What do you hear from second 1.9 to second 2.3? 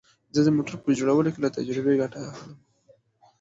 ګټه